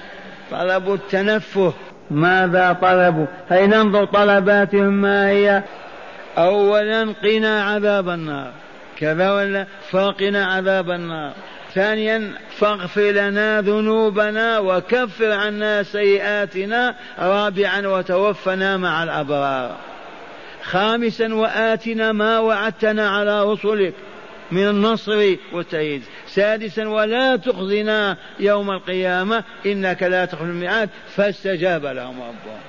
[0.51, 1.73] طلبوا التنفه.
[2.11, 5.63] ماذا طلبوا هيا ننظر طلباتهم ما هي؟
[6.39, 8.51] أولا قنا عذاب النار.
[8.99, 11.33] كذا ولا؟ فقنا عذاب النار.
[11.75, 19.77] ثانيا فاغفر لنا ذنوبنا وكفر عنا سيئاتنا رابعا وتوفنا مع الأبرار.
[20.63, 23.95] خامسا وآتنا ما وعدتنا على رسلك.
[24.51, 26.03] من النصر والتأييد.
[26.27, 30.91] سادسا ولا تخزنا يوم القيامة إنك لا تخلف الميعاد.
[31.09, 32.61] فاستجاب لهم ربهم.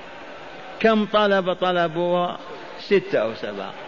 [0.80, 2.28] كم طلب طلبوا؟
[2.80, 3.87] ستة أو سبعة.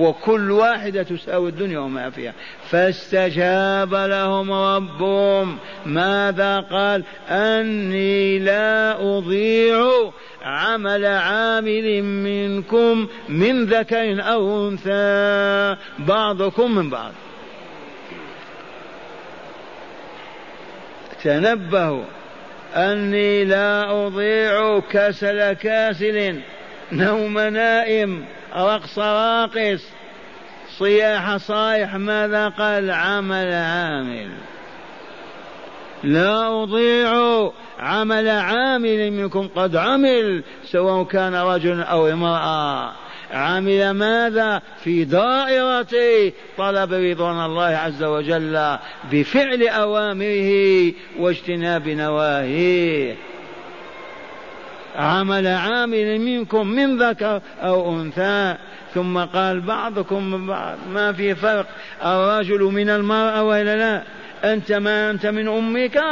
[0.00, 2.32] وكل واحدة تساوي الدنيا وما فيها.
[2.70, 5.58] فاستجاب لهم ربهم.
[5.86, 10.10] ماذا قال؟ أني لا أضيع
[10.42, 15.76] عمل عامل منكم من ذكر أو أنثى.
[15.98, 17.12] بعضكم من بعض.
[21.24, 22.04] تنبهوا.
[22.74, 26.40] أني لا أضيع كسل كاسل.
[26.92, 28.24] نوم نائم.
[28.56, 29.82] رقص راقص
[30.78, 34.30] صياح صايح ماذا قال؟ عمل عامل.
[36.04, 42.92] لا أضيع عمل عامل منكم قد عمل سواء كان رجل أو امرأة.
[43.32, 48.78] عمل ماذا؟ في دائرة طلب رضوان الله عز وجل
[49.12, 53.16] بفعل أوامره واجتناب نواهيه.
[54.96, 58.56] عمل عامل منكم من ذكر أو أنثى.
[58.94, 61.66] ثم قال بعضكم من بعض ما في فرق.
[62.04, 64.02] الرجل من المرأة وإلا لا؟
[64.52, 66.02] أنت ما أنت من أمك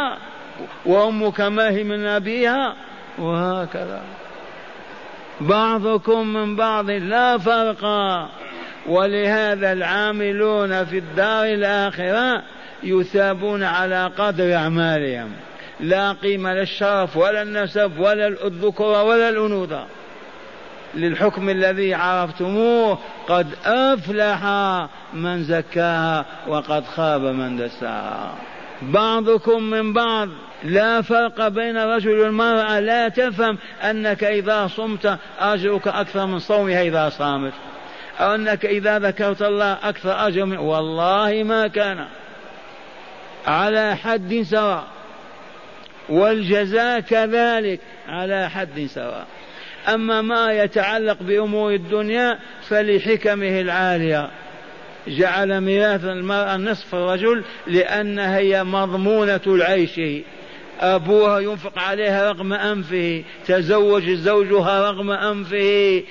[0.86, 2.74] وأمك ما هي من أبيها؟
[3.18, 4.02] وهكذا.
[5.40, 7.84] بعضكم من بعض لا فرق.
[8.86, 12.42] ولهذا العاملون في الدار الآخرة
[12.82, 15.32] يثابون على قدر أعمالهم.
[15.80, 19.86] لا قيمة للشرف ولا النسب ولا الذكور ولا الأنوثة.
[20.94, 22.98] للحكم الذي عرفتموه
[23.28, 24.44] قد أفلح
[25.14, 28.34] من زكاها وقد خاب من دساها.
[28.82, 30.28] بعضكم من بعض
[30.64, 32.80] لا فرق بين الرجل والمرأة.
[32.80, 37.52] لا تفهم أنك إذا صمت أجرك أكثر من صومها إذا صامت.
[38.20, 42.06] أو أنك إذا ذكرت الله أكثر أجر من والله ما كان.
[43.46, 44.97] على حد سواء.
[46.09, 49.26] والجزاء كذلك على حد سواء.
[49.88, 52.38] أما ما يتعلق بأمور الدنيا
[52.68, 54.30] فلحكمه العالية.
[55.09, 60.00] جعل ميراث المرأة نصف الرجل لأنها هي مضمونة العيش.
[60.80, 66.02] أبوها ينفق عليها رغم أنفه تزوج زوجها رغم أنفه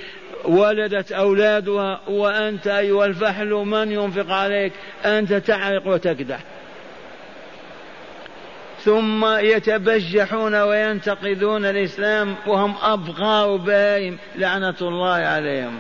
[0.46, 2.02] ولدت أولادها.
[2.08, 4.74] وأنت أيها الفحل من ينفق عليك؟
[5.06, 6.40] أنت تعرق وتكدح.
[8.84, 15.80] ثم يتبجحون وينتقدون الإسلام وهم أبغار بايم لعنة الله عليهم.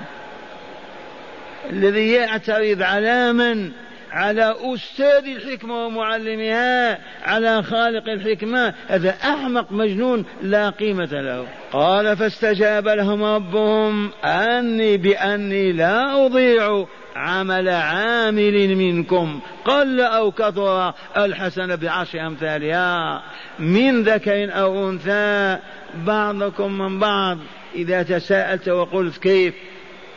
[1.69, 3.71] الذي يعترض على من؟
[4.11, 8.73] على أستاذ الحكمة ومعلمها على خالق الحكمة.
[8.87, 11.47] هذا أحمق مجنون لا قيمة له.
[11.71, 16.85] قال فاستجاب لهم ربهم أني بأني لا أضيع
[17.17, 19.39] عمل عامل منكم.
[19.65, 23.21] قل أو كثر الحسن بعشر أمثالها.
[23.59, 25.57] من ذكر أو أنثى
[25.95, 27.37] بعضكم من بعض.
[27.75, 29.53] إذا تساءلت وقلت كيف؟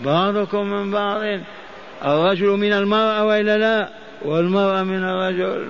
[0.00, 1.20] بعضكم من بعض.
[2.04, 3.88] الرجل من المرأة وإلا لا؟
[4.22, 5.68] والمرأة من الرجل.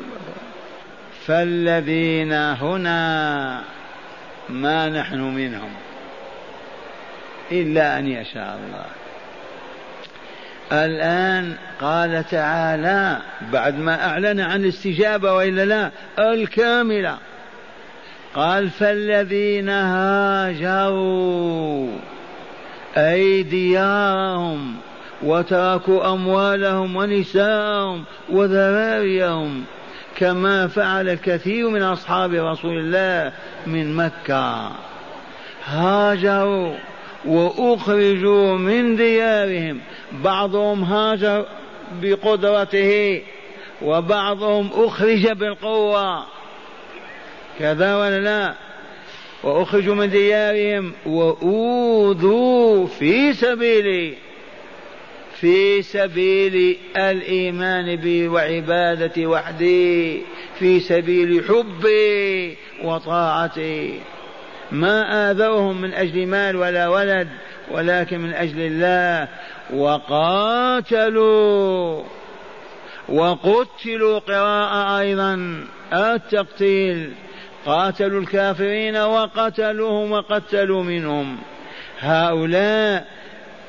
[1.26, 3.62] فالذين هنا
[4.48, 5.70] ما نحن منهم
[7.52, 8.99] إلا أن يشاء الله.
[10.72, 13.18] الآن قال تعالى
[13.52, 17.18] بعد ما أعلن عن الاستجابة وإلا لا الكاملة.
[18.34, 21.10] قال فالذين هاجروا
[22.96, 24.76] أي ديارهم
[25.22, 29.64] وتركوا أموالهم ونساءهم وذراريهم
[30.16, 33.32] كما فعل الكثير من أصحاب رسول الله
[33.66, 34.70] من مكة.
[35.66, 36.74] هاجروا.
[37.24, 39.80] وأخرجوا من ديارهم.
[40.12, 41.46] بعضهم هاجر
[42.02, 43.22] بقدرته
[43.82, 46.24] وبعضهم أخرج بالقوة.
[47.58, 48.54] كذا ولا لا؟
[49.42, 54.14] وأخرجوا من ديارهم وأوذوا في سبيلي
[55.40, 60.22] في سبيل الإيمان بي وعبادتي وحدي
[60.58, 64.00] في سبيل حبي وطاعتي.
[64.72, 67.28] ما آذوهم من أجل مال ولا ولد
[67.70, 69.28] ولكن من أجل الله.
[69.74, 72.02] وقاتلوا.
[73.08, 75.64] وقتلوا قراءة أيضا.
[75.92, 77.12] التقتيل.
[77.66, 81.38] قاتلوا الكافرين وقتلوهم وقتلوا منهم.
[82.00, 83.06] هؤلاء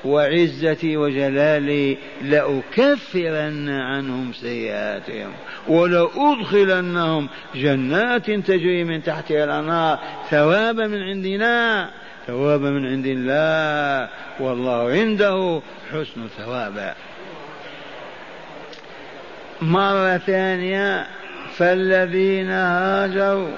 [0.05, 5.31] وعزتي وجلالي لأكفرن عنهم سيئاتهم
[5.67, 9.99] ولأدخلنهم جنات تجري من تحتها الأنهار.
[10.29, 11.89] ثوابا من عندنا
[12.27, 14.09] ثوابا من عند الله.
[14.39, 16.93] والله عنده حسن الثواب.
[19.61, 21.07] مرة ثانية
[21.57, 23.51] فالذين هاجروا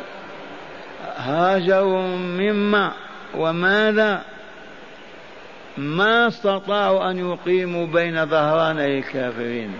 [1.17, 2.93] هاجروا مما
[3.35, 4.32] وماذا؟
[5.77, 9.73] ما استطاعوا أن يقيموا بين ظهراني الكافرين.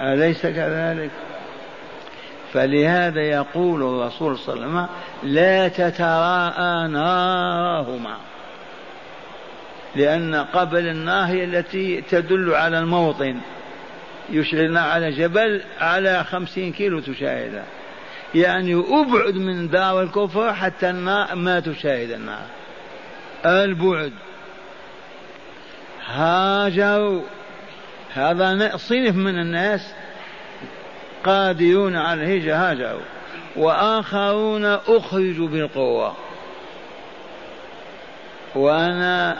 [0.00, 1.10] أليس كذلك؟
[2.52, 4.88] فلهذا يقول الرسول صلى الله عليه وسلم
[5.22, 8.16] لا تتراءى نارهما
[9.96, 13.40] لأن قبل النار هي التي تدل على الموطن
[14.30, 17.64] يشعلنا على جبل على خمسين كيلو تشاهدها
[18.34, 22.46] يعني أبعد من دار الكفر حتى النار ما تشاهد النار
[23.46, 24.12] البعد.
[26.06, 27.22] هاجروا.
[28.14, 29.94] هذا صنف من الناس
[31.24, 33.02] قادرون على الهجرة هاجروا.
[33.56, 36.16] وآخرون أخرجوا بالقوة.
[38.54, 39.38] وأنا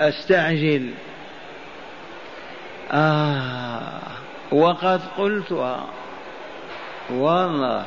[0.00, 0.90] أستعجل.
[2.92, 4.00] آه
[4.52, 5.86] وقد قلتها.
[7.10, 7.84] والله.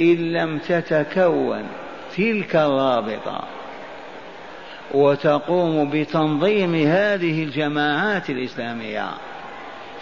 [0.00, 1.68] إن لم تتكون
[2.16, 3.44] تلك الرابطة.
[4.94, 9.10] وتقوم بتنظيم هذه الجماعات الإسلامية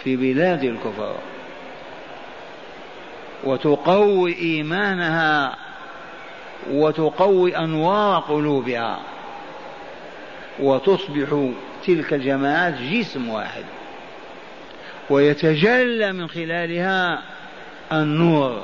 [0.03, 1.15] في بلاد الكفر.
[3.43, 5.55] وتقوي إيمانها
[6.71, 8.99] وتقوي أنوار قلوبها.
[10.59, 11.49] وتصبح
[11.85, 13.63] تلك الجماعات جسم واحد.
[15.09, 17.21] ويتجلى من خلالها
[17.91, 18.63] النور.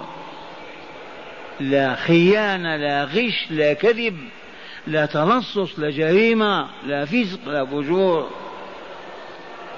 [1.59, 4.17] لا خيانة لا غش لا كذب.
[4.89, 8.29] لا تلصص لا جريمة لا فسق لا فجور.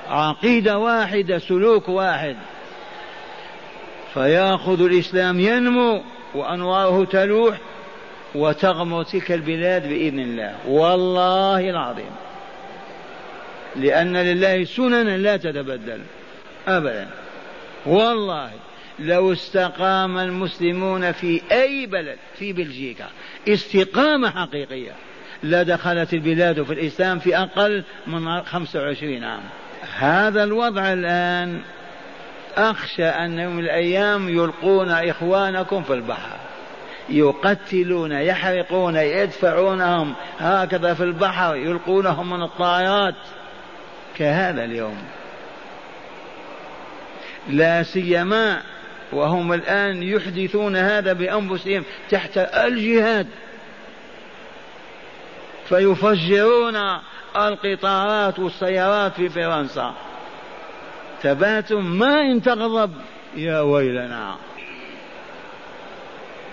[0.10, 2.36] عقيدة واحدة سلوك واحد.
[4.14, 6.02] فيأخذ الإسلام ينمو
[6.36, 7.58] وأنواره تلوح
[8.36, 10.56] وتغمر تلك البلاد بإذن الله.
[10.68, 12.12] والله العظيم.
[13.76, 16.02] لأن لله سننا لا تتبدل.
[16.68, 17.08] أبدا.
[17.86, 18.52] والله.
[19.02, 23.08] لو استقام المسلمون في أي بلد في بلجيكا
[23.48, 24.92] استقامة حقيقية
[25.44, 29.44] لدخلت البلاد في الإسلام في أقل من 25 عام.
[29.98, 31.62] هذا الوضع الآن
[32.58, 36.38] أخشى أن يوم الأيام يلقون إخوانكم في البحر
[37.10, 43.16] يقتلون يحرقون يدفعونهم هكذا في البحر يلقونهم من الطائرات.
[44.18, 44.98] كهذا اليوم.
[47.50, 48.62] لا سيما
[49.14, 53.28] وهم الآن يحدثون هذا بأنفسهم تحت الجهاد.
[55.70, 56.76] فيفجرون
[57.36, 59.94] القطارات والسيارات في فرنسا.
[61.24, 62.94] تباتم ما إن تغضب
[63.36, 64.36] يا ويلنا.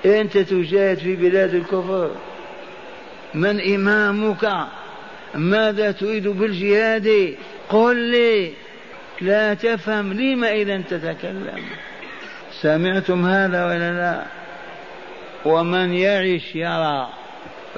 [0.06, 2.10] أنت تجاهد في بلاد الكفر.
[3.34, 4.66] من إمامك؟
[5.34, 7.36] ماذا تريد بالجهاد؟
[7.68, 8.52] قل لي.
[9.20, 10.12] لا تفهم.
[10.12, 11.64] لما إذا تتكلم؟
[12.62, 14.22] سمعتم هذا ولا لا؟
[15.44, 17.08] ومن يعش يرى.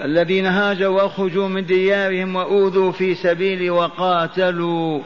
[0.04, 5.00] الذين هاجروا وأخرجوا من ديارهم وأوذوا في سبيلي وقاتلوا.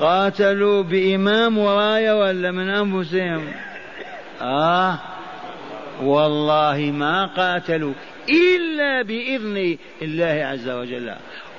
[0.00, 3.48] قاتلوا بإمام وراية ولا من أنفسهم؟
[4.42, 4.98] آه.
[6.02, 7.92] والله ما قاتلوا
[8.28, 11.14] إلا بإذن الله عز وجل.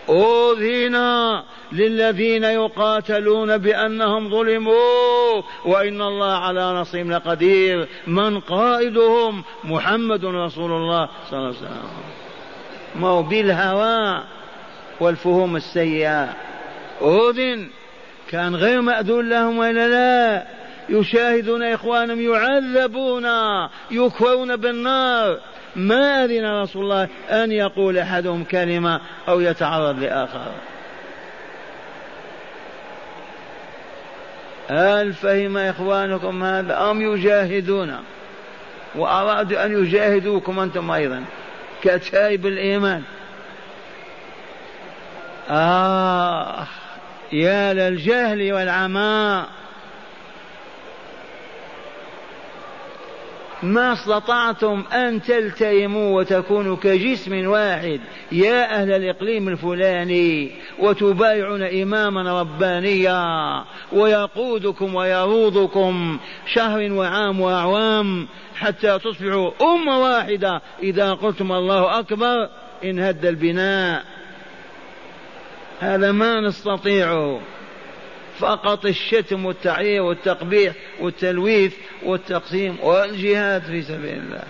[0.10, 0.98] أذن
[1.72, 7.88] للذين يقاتلون بأنهم ظلموا وإن الله على نصرهم لقدير.
[8.08, 11.90] من قائدهم؟ محمد رسول الله صلى الله عليه وسلم.
[12.96, 14.24] ما هو بالهوى
[15.00, 16.30] والفهوم السيئة.
[17.02, 17.70] أذن
[18.30, 20.57] كان غير مأذون لهم ولا لا؟
[20.90, 23.26] يشاهدون إخوانهم يعذبون
[23.92, 25.40] يكوون بالنار.
[25.76, 30.52] ما أذن رسول الله أن يقول أحدهم كلمة أو يتعرض لآخر؟
[34.70, 37.96] هل فهم إخوانكم هذا أم يجاهدون؟
[38.96, 41.24] وأرادوا أن يجاهدوكم أنتم أيضا
[41.84, 43.04] كتائب الإيمان.
[45.50, 46.68] آه
[47.32, 49.48] يا للجهل والعماء
[53.64, 58.02] ما استطعتم أن تلتئموا وتكونوا كجسم واحد.
[58.32, 66.20] يا أهل الإقليم الفلاني وتبايعون إماما ربانيا ويقودكم ويروضكم
[66.54, 70.62] شهر وعام وأعوام حتى تصبحوا أمة واحدة.
[70.84, 72.50] إذا قلتم الله أكبر
[72.84, 74.04] انهد البناء.
[75.80, 77.40] هذا ما نستطيعه
[78.40, 81.74] فقط الشتم والتعيير والتقبيح والتلويث
[82.04, 84.44] والتقسيم والجهاد في سبيل الله.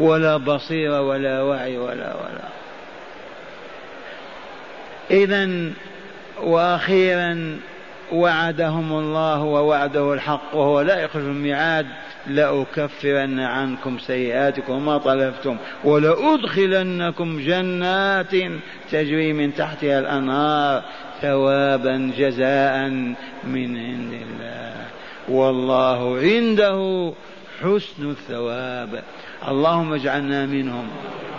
[0.00, 2.48] ولا بصيرة ولا وعي ولا ولا.
[5.10, 5.72] إذا
[6.42, 7.58] وأخيرا
[8.12, 11.86] وعدهم الله ووعده الحق وهو لا يخلف الميعاد.
[12.26, 18.34] لأكفرن عنكم سيئاتكم وما طلبتم ولأدخلنكم جنات
[18.90, 20.82] تجري من تحتها الأنهار
[21.22, 22.88] ثوابا جزاء
[23.44, 24.74] من عند الله.
[25.28, 27.12] والله عنده
[27.62, 29.02] حسن الثواب.
[29.48, 30.88] اللهم اجعلنا منهم.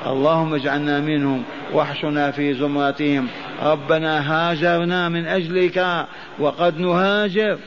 [0.05, 1.43] اللهم اجعلنا منهم.
[1.73, 3.27] واحشنا في زمرتهم.
[3.63, 6.05] ربنا هاجرنا من أجلك
[6.39, 7.57] وقد نهاجر.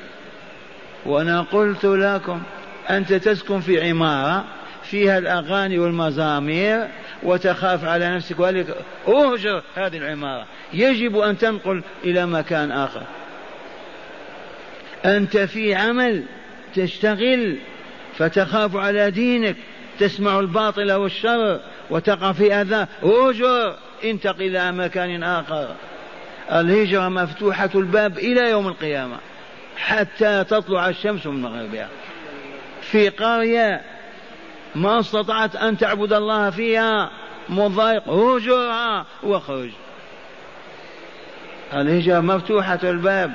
[1.06, 2.42] وأنا قلت لكم
[2.90, 4.44] أنت تسكن في عمارة
[4.82, 6.88] فيها الأغاني والمزامير
[7.22, 8.66] وتخاف على نفسك وقال
[9.08, 10.46] أهجر هذه العمارة.
[10.72, 13.02] يجب أن تنقل إلى مكان آخر.
[15.04, 16.24] أنت في عمل
[16.74, 17.56] تشتغل
[18.18, 19.56] فتخاف على دينك
[19.98, 21.60] تسمع الباطل والشر
[21.90, 22.86] وتقع في أذى.
[23.02, 25.74] أهجر انتقل إلى مكان آخر.
[26.52, 29.16] الهجرة مفتوحة الباب إلى يوم القيامة
[29.76, 31.88] حتى تطلع الشمس من مغربها.
[32.94, 33.80] في قرية
[34.74, 37.10] ما استطعت أن تعبد الله فيها
[37.48, 39.70] مضايق هجرها واخرج
[41.72, 43.32] الهجرة مفتوحة الباب.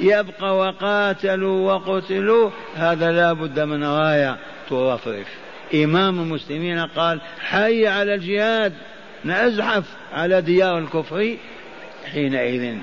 [0.00, 4.36] يبقى وقاتلوا وقتلوا هذا لا بد من راية
[4.70, 5.26] ترفرف
[5.74, 8.72] إمام المسلمين قال حي على الجهاد
[9.24, 11.36] نزحف على ديار الكفر
[12.12, 12.76] حينئذ.